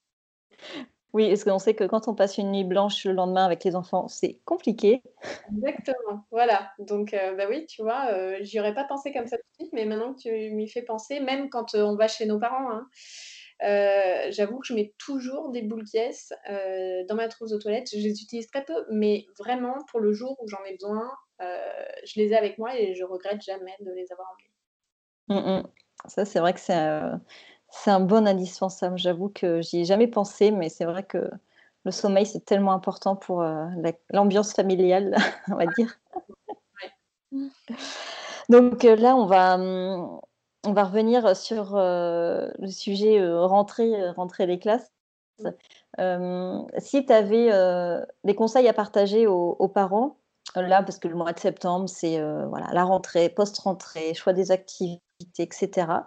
[1.15, 3.75] Oui, parce qu'on sait que quand on passe une nuit blanche le lendemain avec les
[3.77, 5.03] enfants, c'est compliqué.
[5.51, 9.37] Exactement, voilà, donc heu, bah, oui, tu vois, heu, j'y aurais pas pensé comme ça
[9.39, 12.07] tout de suite, mais maintenant que tu m'y fais penser, même quand, heu, on va
[12.09, 12.87] chez nos parents, hein,
[13.65, 15.85] heu, j'avoue que je mets toujours des boules
[16.51, 17.89] heu, dans ma trousse de toilette.
[17.93, 22.21] Je les utilise très peu, mais vraiment pour le jour où j'en ai besoin, je
[22.21, 24.51] les ai avec moi et je regrette jamais de les avoir emmenées.
[25.29, 25.63] Mmh mh.
[26.07, 26.75] Ça, c'est vrai que c'est,
[27.71, 28.99] c'est un bon indispensable.
[28.99, 31.31] J'avoue que j'y ai jamais pensé, mais c'est vrai que
[31.85, 35.17] le sommeil, c'est tellement important pour, la l'ambiance familiale,
[35.49, 35.99] on va dire.
[38.49, 44.59] Donc heu, là, on va, on va revenir sur, heu, le sujet, rentrée, rentrée des
[44.59, 44.91] classes.
[46.79, 47.51] Si tu avais,
[48.25, 50.17] des conseils à partager aux aux parents,
[50.57, 55.03] là, parce que le mois de septembre, c'est, voilà, la rentrée, post-rentrée, choix des activités
[55.39, 56.07] et cetera.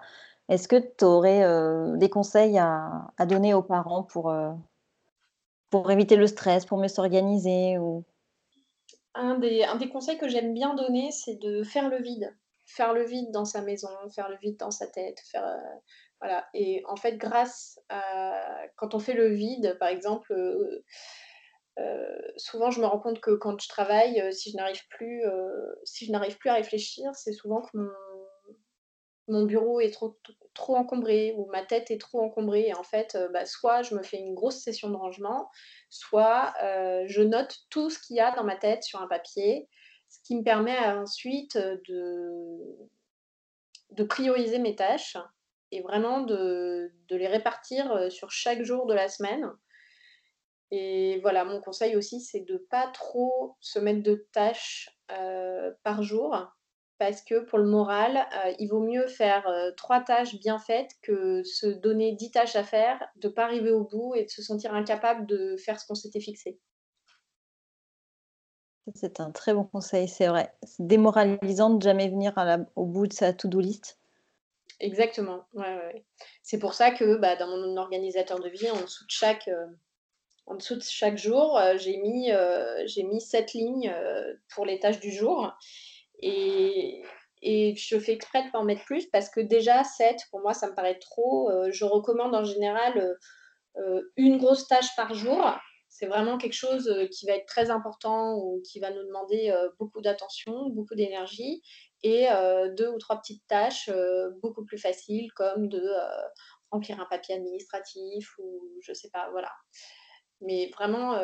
[0.52, 4.52] Est-ce que tu aurais, heu, des conseils à donner aux parents pour, heu,
[5.72, 8.04] pour éviter le stress, pour mieux s'organiser ou?
[9.14, 12.36] Un des un des conseils que j'aime bien donner, c'est de faire le vide.
[12.66, 15.80] Faire le vide dans sa maison, faire le vide dans sa tête, faire, heu,
[16.22, 20.34] voilà et en fait, grâce à quand on fait le vide, par exemple,
[22.38, 25.24] souvent je me rends compte que quand je travaille, si je n'arrive plus,
[25.84, 27.78] si je n'arrive plus à réfléchir, c'est souvent que
[29.28, 30.20] mon bureau est trop
[30.54, 33.96] trop encombré ou ma tête est trop encombrée et en fait, heu, bah, soit je
[33.96, 35.50] me fais une grosse session de rangement,
[35.90, 39.70] soit, heu, je note tout ce qu'il y a dans ma tête sur un papier,
[40.10, 41.82] ce qui me permet ensuite, heu,
[43.92, 45.18] de prioriser mes tâches
[45.72, 49.52] et vraiment de, de les répartir sur chaque jour de la semaine.
[50.72, 54.90] Et voilà, mon conseil aussi, c'est de pas trop se mettre de tâches
[55.84, 56.36] par jour
[57.02, 60.92] parce que pour le moral, euh, il vaut mieux faire euh, trois tâches bien faites
[61.02, 64.30] que se donner dix tâches à faire, de ne pas arriver au bout et de
[64.30, 66.60] se sentir incapable de faire ce qu'on s'était fixé.
[68.94, 70.54] C'est un très bon conseil, c'est vrai.
[70.62, 72.36] C'est démoralisant de jamais venir
[72.76, 73.98] au bout de sa to-do list.
[74.80, 75.48] Exactement.
[76.44, 79.66] C'est pour ça que bah, dans mon organisateur de vie, en dessous de chaque, euh,
[80.46, 82.30] en dessous de chaque jour, j'ai mis,
[82.86, 83.92] j'ai mis sept lignes
[84.54, 85.52] pour les tâches du jour.
[86.22, 87.04] Et,
[87.44, 90.70] je fais exprès de pas en mettre plus parce que déjà, 7, pour moi, ça
[90.70, 91.50] me paraît trop.
[91.50, 93.14] Euh, je recommande en général euh,
[93.78, 95.52] euh, une grosse tâche par jour.
[95.90, 100.00] C'est vraiment quelque chose qui va être très important ou qui va nous demander beaucoup
[100.00, 101.62] d'attention, beaucoup d'énergie.
[102.02, 102.28] Et
[102.78, 103.92] deux ou trois petites tâches
[104.42, 105.84] beaucoup plus faciles comme de
[106.72, 109.52] remplir un papier administratif ou je sais pas, voilà.
[110.40, 111.20] Mais vraiment,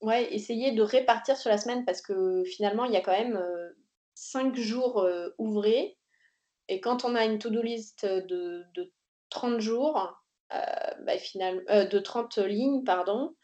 [0.00, 3.36] ouais, essayer de répartir sur la semaine parce que finalement, il y a quand même
[4.16, 5.06] 5 jours
[5.38, 5.96] ouvrés.
[6.68, 8.66] Et quand on a une to-do list de,
[9.30, 13.36] 30 jours, bah, finalement, de 30 lignes, pardon,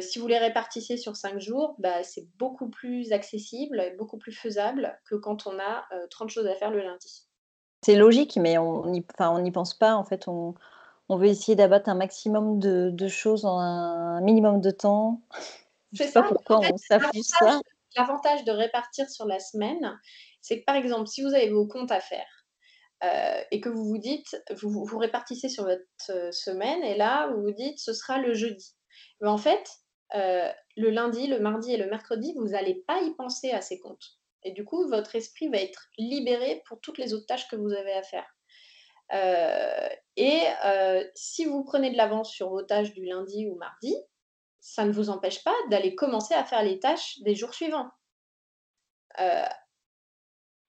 [0.00, 4.32] si vous les répartissez sur 5 jours, bah, c'est beaucoup plus accessible et beaucoup plus
[4.32, 7.26] faisable que quand on a 30 choses à faire le lundi.
[7.82, 9.94] C'est logique, mais on n'y pense pas.
[9.94, 10.54] En fait, on,
[11.08, 15.20] veut essayer d'abattre un maximum de, choses en un minimum de temps.
[15.92, 17.60] Je sais pas pourquoi on s'affiche ça
[17.96, 19.98] l'avantage de répartir sur la semaine,
[20.40, 22.46] c'est que par exemple, si vous avez vos comptes à faire
[23.02, 27.42] euh, et que vous vous dites, vous, répartissez sur votre euh, semaine et là, vous
[27.42, 28.74] vous dites, ce sera le jeudi.
[29.20, 29.68] Mais en fait,
[30.14, 33.78] euh, le lundi, le mardi et le mercredi, vous n'allez pas y penser à ces
[33.78, 34.18] comptes.
[34.42, 37.72] Et du coup, votre esprit va être libéré pour toutes les autres tâches que vous
[37.72, 38.26] avez à faire.
[40.16, 40.42] et
[41.14, 43.94] si vous prenez de l'avance sur vos tâches du lundi ou mardi,
[44.64, 47.90] ça ne vous empêche pas d'aller commencer à faire les tâches des jours suivants.
[49.20, 49.44] Euh,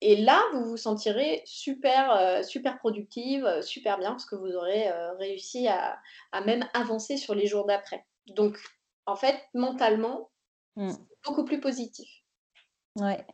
[0.02, 4.52] et là, vous vous sentirez super, euh, super productive, euh, super bien, parce que vous
[4.52, 5.98] aurez réussi à,
[6.46, 8.06] même avancer sur les jours d'après.
[8.28, 8.60] Donc,
[9.06, 10.30] en fait, mentalement,
[10.76, 10.90] mmh.
[10.90, 12.10] c'est beaucoup plus positif.
[13.00, 13.26] Ouais.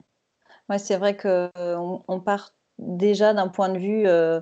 [0.69, 4.39] ouais c'est vrai qu'on on part déjà d'un point de vue euh,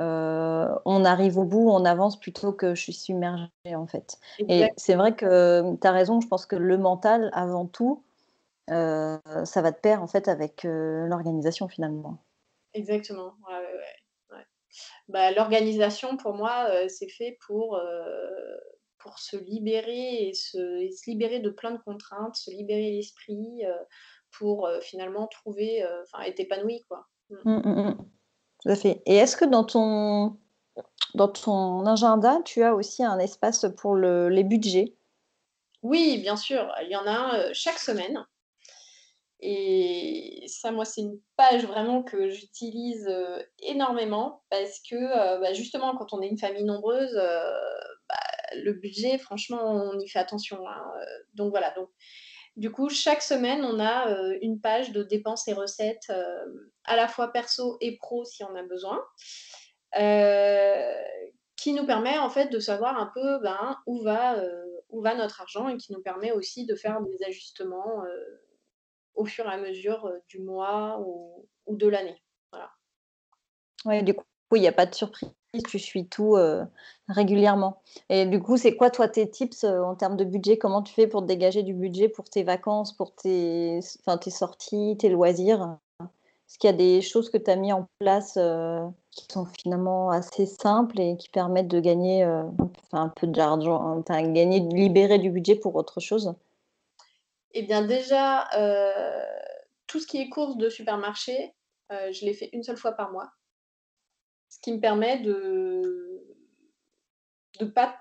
[0.00, 4.18] on arrive au bout, on avance plutôt que je suis submergée en fait.
[4.38, 8.02] Et c'est vrai que tu as raison, je pense que le mental, avant tout,
[8.70, 12.18] euh, ça va de pair en fait avec euh, l'organisation finalement.
[12.74, 13.34] Exactement.
[15.08, 17.80] Bah, l'organisation, pour moi, c'est fait pour,
[18.98, 23.64] pour se libérer et se, se, libérer de plein de contraintes, se libérer l'esprit
[24.30, 26.84] pour finalement trouver, enfin, être épanoui.
[26.86, 27.04] Quoi.
[27.30, 27.36] Mmh.
[27.44, 28.10] Mmh, mmh,
[28.60, 29.02] tout à fait.
[29.06, 30.36] Et est-ce que dans ton,
[31.14, 34.94] dans ton agenda, tu as aussi un espace pour le, les budgets?
[35.82, 36.72] Oui, bien sûr.
[36.82, 38.24] Il y en a un euh, chaque semaine.
[39.42, 45.54] Et ça, moi, c'est une page vraiment que j'utilise euh, énormément parce que euh, bah,
[45.54, 48.16] justement, quand on est une famille nombreuse, bah,
[48.56, 50.68] le budget, franchement, on y fait attention.
[50.68, 50.84] Hein.
[51.34, 51.70] Donc voilà.
[51.70, 51.88] Donc,
[52.56, 56.96] du coup, chaque semaine, on a euh, une page de dépenses et recettes, euh, à
[56.96, 59.02] la fois perso et pro si on a besoin,
[59.98, 60.94] euh,
[61.56, 64.42] qui nous permet en fait de savoir un peu ben, où, va,
[64.88, 68.02] où va notre argent et qui nous permet aussi de faire des ajustements
[69.14, 72.20] au fur et à mesure du mois ou, de l'année.
[72.50, 72.70] Voilà.
[73.84, 74.24] Ouais, du coup,
[74.56, 76.36] il n'y a pas de surprise tu suis tout
[77.08, 77.82] régulièrement.
[78.08, 80.58] Et du coup, c'est quoi toi tes tips en termes de budget?
[80.58, 85.76] Comment tu fais pour dégager du budget pour tes vacances, pour tes, sorties, tes loisirs?
[86.00, 88.38] Est-ce qu'il y a des choses que tu as mis en place
[89.10, 92.22] qui sont finalement assez simples et qui permettent de gagner
[92.92, 96.34] un peu d'argent, enfin, gagner, libérer du budget pour autre chose?
[97.52, 98.48] Eh bien déjà,
[99.86, 101.54] tout ce qui est course de supermarché,
[101.90, 103.30] je l'ai fait une seule fois par mois
[104.60, 106.22] ce qui me permet de
[107.58, 107.96] de pas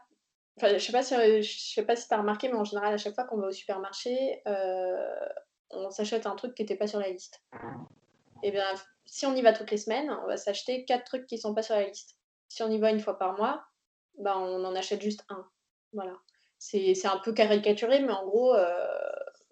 [0.58, 2.94] enfin, je sais pas si je sais pas si tu as remarqué, mais en général,
[2.94, 5.30] à chaque fois qu'on va au supermarché, euh,
[5.70, 7.42] on s'achète un truc qui n'était pas sur la liste.
[8.44, 8.66] Et bien,
[9.06, 11.64] si on y va toutes les semaines, on va s'acheter quatre trucs qui sont pas
[11.64, 12.18] sur la liste.
[12.50, 13.64] Si on y va une fois par mois,
[14.18, 15.48] ben, on en achète juste un.
[15.94, 16.18] Voilà.
[16.58, 19.10] C'est un peu caricaturé, mais en gros, euh,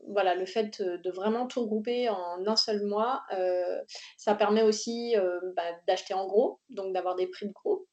[0.10, 3.82] voilà, le fait de vraiment tout regrouper en un seul mois, euh,
[4.18, 7.88] ça permet aussi euh, bah, d'acheter en gros, donc d'avoir des prix de gros.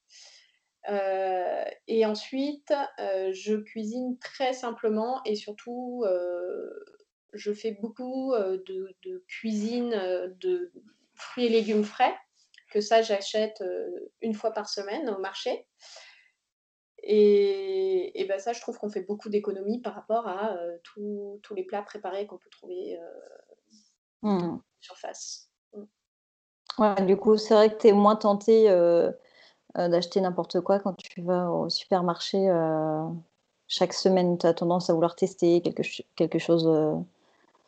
[0.90, 6.04] Euh, et ensuite, je cuisine très simplement et surtout,
[7.32, 9.90] je fais beaucoup de, cuisine
[10.40, 10.72] de
[11.14, 12.14] fruits et légumes frais
[12.70, 13.62] que ça, j'achète
[14.20, 15.66] une fois par semaine au marché.
[17.06, 21.64] Et, et ben ça, je trouve qu'on fait beaucoup d'économies par rapport à tous les
[21.64, 22.98] plats préparés qu'on peut trouver
[24.22, 24.56] Mmh.
[24.80, 25.50] surface.
[25.74, 25.82] Mmh.
[26.78, 28.68] Ouais, du coup, c'est vrai que tu es moins tenté
[29.74, 32.48] d'acheter n'importe quoi quand tu vas au supermarché.
[33.68, 35.82] chaque semaine, tu as tendance à vouloir tester quelque,
[36.16, 36.66] quelque chose,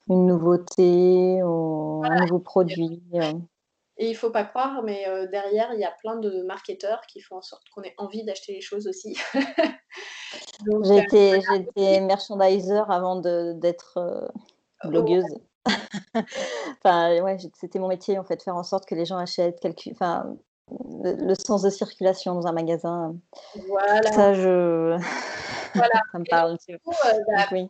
[0.09, 3.03] une nouveauté ou un nouveau produit.
[3.99, 7.37] Et il faut pas croire, mais derrière, il y a plein de marketeurs qui font
[7.37, 9.19] en sorte qu'on ait envie d'acheter les choses aussi.
[10.85, 13.99] J'ai été, merchandiser avant d'être
[14.85, 14.89] oh.
[14.89, 15.25] blogueuse.
[16.85, 20.37] enfin, ouais, c'était mon métier en fait, faire en sorte que les gens achètent enfin,
[20.71, 23.17] le, sens de circulation dans un magasin.
[23.67, 24.13] Voilà.
[24.13, 24.99] Ça, je,
[25.75, 26.03] voilà.
[26.13, 26.59] ça me parle.
[26.69, 27.69] Du coup, euh, la oui.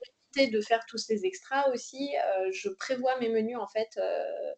[0.50, 4.52] de faire tous ces extras aussi, euh, je prévois mes menus en fait euh,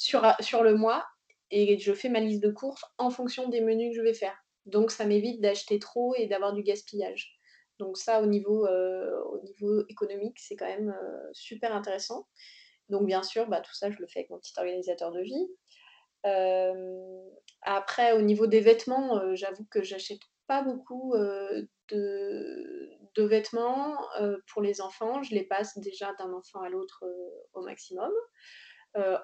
[0.00, 1.04] sur, sur le mois
[1.50, 4.34] et je fais ma liste de courses en fonction des menus que je vais faire.
[4.64, 7.38] Donc ça m'évite d'acheter trop et d'avoir du gaspillage.
[7.78, 10.96] Donc ça, au niveau, au niveau économique, c'est quand même
[11.32, 12.26] super intéressant.
[12.88, 15.48] Donc bien sûr, bah, tout ça, je le fais avec mon petit organisateur de vie.
[17.62, 21.68] après, au niveau des vêtements, j'avoue que j'achète pas beaucoup de,
[23.16, 23.98] de, vêtements
[24.46, 25.22] pour les enfants.
[25.22, 27.04] Je les passe déjà d'un enfant à l'autre
[27.52, 28.12] au maximum.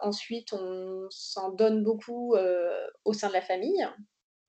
[0.01, 2.35] Ensuite, on s'en donne beaucoup
[3.05, 3.87] au sein de la famille.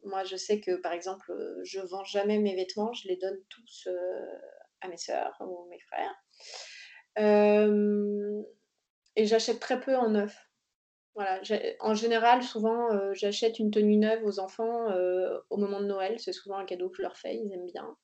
[0.04, 3.88] Moi, je sais que, par exemple, je vends jamais mes vêtements, je les donne tous
[4.82, 6.16] à mes sœurs ou mes frères.
[9.18, 10.48] Et j'achète très peu en neuf.
[11.16, 11.42] Voilà,
[11.80, 16.20] en général, souvent, euh, j'achète une tenue neuve aux enfants euh, au moment de Noël.
[16.20, 17.98] C'est souvent un cadeau que je leur fais, ils aiment bien.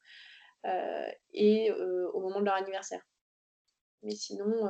[0.66, 3.06] Euh, et au moment de leur anniversaire.
[4.02, 4.68] Mais sinon,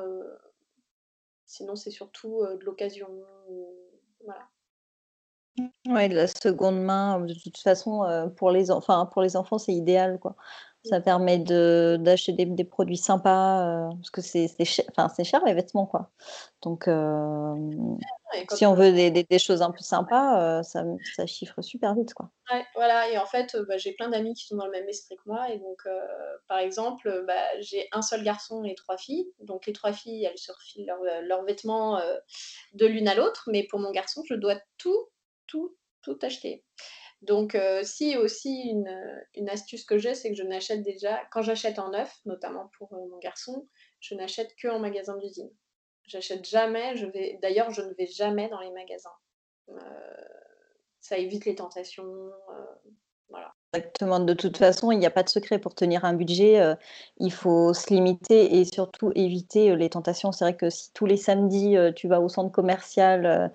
[1.53, 3.07] sinon c'est surtout de l'occasion.
[4.23, 4.47] Voilà.
[5.55, 10.19] De la seconde main, de toute façon, pour les, enfin, pour les enfants, c'est idéal,
[10.19, 10.35] quoi.
[10.83, 15.23] Ça permet de d'acheter des des produits sympas, parce que c'est c'est cher enfin, c'est
[15.23, 16.11] cher les vêtements, quoi.
[16.61, 16.89] Donc
[18.51, 20.83] si on veut des des choses un peu sympas, ça
[21.15, 22.29] ça chiffre super vite, quoi.
[22.51, 25.15] Ouais, voilà et en fait, bah, j'ai plein d'amis qui sont dans le même esprit
[25.15, 25.87] que moi et donc
[26.47, 29.27] par exemple, bah, j'ai un seul garçon et trois filles.
[29.39, 30.91] Donc les trois filles, elles se refilent
[31.23, 32.01] leurs, vêtements,
[32.73, 35.07] de l'une à l'autre, mais pour mon garçon, je dois tout,
[35.47, 36.63] tout, tout acheter.
[37.23, 41.79] Donc, euh, si aussi une, astuce que j'ai, c'est que je n'achète déjà, quand j'achète
[41.79, 43.67] en neuf, notamment pour euh, mon garçon,
[44.01, 45.49] je n'achète que en magasin d'usine.
[46.05, 49.09] J'achète jamais, je vais, d'ailleurs, je ne vais jamais dans les magasins.
[49.69, 49.79] Euh,
[50.99, 52.31] ça évite les tentations.
[53.29, 53.53] voilà.
[53.73, 54.19] Exactement.
[54.19, 56.61] De toute façon, il n'y a pas de secret pour tenir un budget.
[57.17, 60.33] il faut se limiter et surtout éviter les tentations.
[60.33, 63.51] C'est vrai que si tous les samedis, tu vas au centre commercial,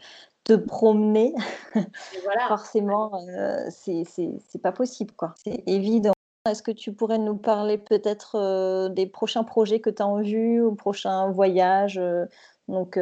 [0.49, 1.35] te promener,
[2.49, 5.35] forcément, euh, c'est pas possible, quoi.
[5.45, 6.13] C'est évident.
[6.49, 10.23] Est-ce que tu pourrais nous parler peut-être euh, des prochains projets que tu as en
[10.23, 12.25] vue ou prochains voyages euh,
[12.67, 12.99] Donc,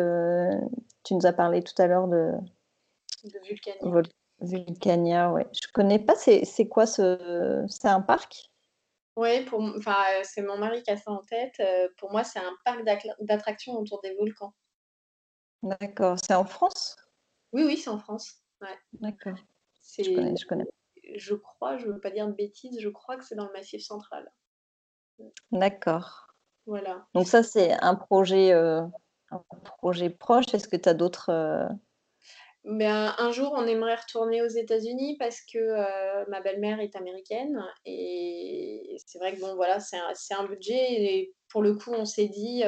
[1.04, 2.32] tu nous as parlé tout à l'heure de,
[3.22, 4.02] de Vulcania.
[4.40, 5.46] Vulcania, ouais.
[5.52, 7.64] Je connais pas, c'est quoi ce.
[7.68, 8.50] C'est un parc?
[9.16, 9.48] Oui,
[10.24, 11.62] c'est mon mari qui a ça en tête.
[11.96, 12.84] pour moi, c'est un parc
[13.20, 14.52] d'attractions autour des volcans.
[15.62, 16.16] D'accord.
[16.22, 16.96] C'est en France?
[17.52, 18.42] Oui, oui, c'est en France.
[18.60, 18.78] Ouais.
[18.94, 19.38] D'accord.
[19.98, 20.66] Je connais, je connais.
[21.14, 23.52] Je crois, je ne veux pas dire de bêtises, je crois que c'est dans le
[23.52, 24.30] Massif central.
[25.52, 26.26] D'accord.
[26.66, 27.06] Voilà.
[27.14, 28.82] Donc ça, c'est un projet, euh,
[29.30, 29.42] un
[29.78, 30.52] projet proche.
[30.52, 31.30] Est-ce que tu as d'autres...
[31.30, 31.68] Euh,
[32.64, 37.64] ben, un jour, on aimerait retourner aux États-Unis parce que euh, ma belle-mère est américaine
[37.84, 42.04] et c'est vrai que bon, voilà, c'est un, un, budget et pour le coup, on
[42.04, 42.64] s'est dit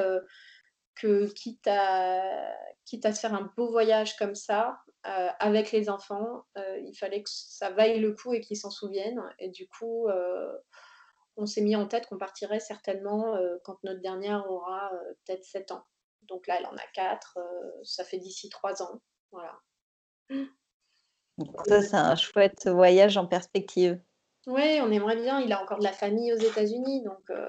[0.95, 2.55] que quitte à,
[2.89, 6.95] quitte à se faire un beau voyage comme ça, euh, avec les enfants, euh, il
[6.95, 9.23] fallait que ça vaille le coup et qu'ils s'en souviennent.
[9.39, 10.57] Et du coup, euh,
[11.37, 14.91] on s'est mis en tête qu'on partirait certainement quand notre dernière aura
[15.25, 15.85] peut-être 7 ans.
[16.23, 17.39] Donc là, elle en a 4,
[17.85, 19.01] ça fait d'ici 3 ans.
[19.31, 19.61] Voilà.
[21.67, 24.01] Ça, c'est un chouette voyage en perspective.
[24.49, 25.41] Oui, on aimerait bien.
[25.41, 27.47] Il a encore de la famille aux États-Unis, donc euh,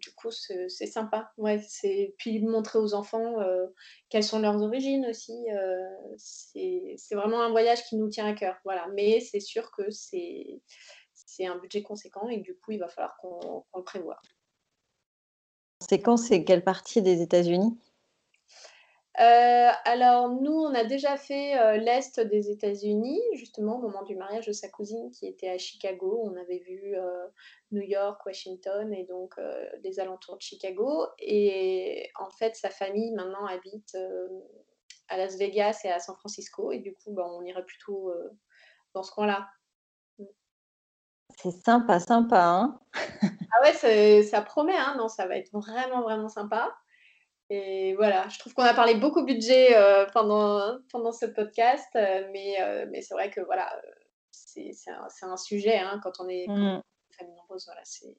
[0.00, 1.30] du coup, c'est sympa.
[1.36, 3.68] Ouais, c'est puis montrer aux enfants euh,
[4.08, 5.46] quelles sont leurs origines aussi.
[5.52, 8.56] Euh, c'est vraiment un voyage qui nous tient à cœur.
[8.64, 8.88] Voilà.
[8.94, 10.60] Mais c'est sûr que c'est
[11.46, 14.20] un budget conséquent et du coup, il va falloir qu'on le prévoie.
[15.78, 17.78] Conséquent, c'est quelle partie des États-Unis?
[19.20, 24.16] Euh, alors nous, on a déjà fait, euh, l'est des États-Unis, justement au moment du
[24.16, 26.20] mariage de sa cousine qui était à Chicago.
[26.24, 27.26] On avait vu, euh,
[27.70, 29.34] New York, Washington et donc
[29.82, 33.96] les alentours de Chicago et en fait, sa famille maintenant habite,
[35.08, 36.72] à Las Vegas et à San Francisco.
[36.72, 38.12] Et du coup, bah, on irait plutôt
[38.94, 39.48] dans ce coin-là.
[41.36, 42.80] C'est sympa, sympa, hein?
[43.22, 44.94] Ah ouais, ça promet, hein?
[44.98, 46.74] Non, ça va être vraiment, vraiment sympa.
[47.50, 52.26] Et voilà, je trouve qu'on a parlé beaucoup budget euh, pendant, pendant ce podcast, euh,
[52.32, 53.70] mais, euh, mais c'est vrai que voilà,
[54.30, 56.80] c'est un, un, sujet hein, quand on est, mmh.
[57.18, 58.16] famille nombreuse, voilà, c'est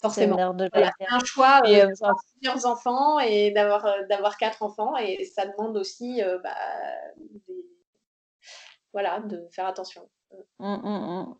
[0.00, 5.46] forcément de voilà, un choix d'avoir plusieurs enfants et d'avoir d'avoir quatre enfants et ça
[5.46, 6.56] demande aussi bah,
[8.92, 10.10] voilà, de faire attention.
[10.58, 11.34] Mmh, mmh,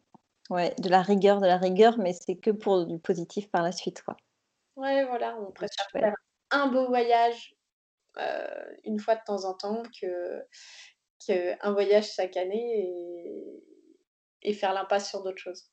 [0.50, 3.72] Ouais, de la rigueur, de la rigueur, mais c'est que pour du positif par la
[3.72, 4.16] suite, quoi.
[4.76, 6.14] Ouais, voilà, on préfère faire
[6.52, 7.56] un beau voyage
[8.18, 10.44] euh, une fois de temps en temps que,
[11.60, 12.90] un voyage chaque année
[14.42, 15.70] et, faire l'impasse sur d'autres choses.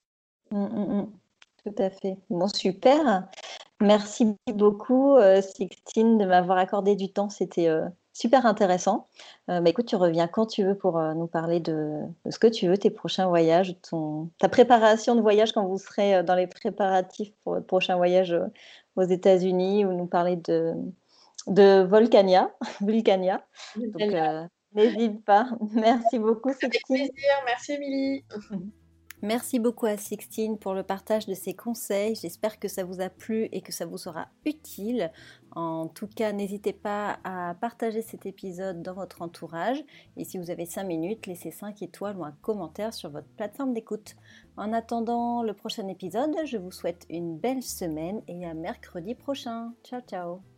[0.52, 1.20] Mmh, mmh, mmh.
[1.66, 2.18] Tout à fait.
[2.30, 3.28] Bon, super.
[3.82, 7.30] Merci beaucoup, euh, Sixtine, de m'avoir accordé du temps.
[7.30, 9.08] C'était euh, super intéressant.
[9.50, 12.68] Euh, bah, écoute, tu reviens quand tu veux pour nous parler de, ce que tu
[12.68, 17.32] veux, tes prochains voyages, ton, ta préparation de voyage quand vous serez dans les préparatifs
[17.44, 18.36] pour votre prochain voyage
[19.00, 20.74] aux États-Unis ou nous parler de,
[21.48, 22.52] de Volcania.
[22.82, 23.46] Vulcania.
[23.76, 24.12] Donc,
[24.74, 25.50] n'hésite pas.
[25.74, 27.12] Merci beaucoup, Avec plaisir.
[27.46, 28.26] Merci, Émilie.
[29.22, 32.16] Merci beaucoup à Sixtine pour le partage de ses conseils.
[32.16, 35.12] J'espère que ça vous a plu et que ça vous sera utile.
[35.52, 39.84] En tout cas, n'hésitez pas à partager cet épisode dans votre entourage.
[40.16, 43.74] Et si vous avez 5 minutes, laissez 5 étoiles ou un commentaire sur votre plateforme
[43.74, 44.16] d'écoute.
[44.56, 49.74] En attendant le prochain épisode, je vous souhaite une belle semaine et à mercredi prochain.
[49.84, 50.49] Ciao ciao